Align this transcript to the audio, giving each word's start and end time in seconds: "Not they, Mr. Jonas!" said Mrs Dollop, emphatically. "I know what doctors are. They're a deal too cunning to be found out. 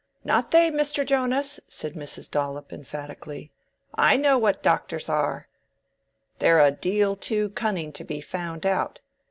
"Not 0.23 0.49
they, 0.49 0.71
Mr. 0.71 1.05
Jonas!" 1.05 1.59
said 1.67 1.93
Mrs 1.93 2.27
Dollop, 2.31 2.73
emphatically. 2.73 3.51
"I 3.93 4.17
know 4.17 4.35
what 4.35 4.63
doctors 4.63 5.07
are. 5.09 5.47
They're 6.39 6.59
a 6.59 6.71
deal 6.71 7.15
too 7.15 7.49
cunning 7.51 7.91
to 7.91 8.03
be 8.03 8.19
found 8.19 8.65
out. 8.65 8.99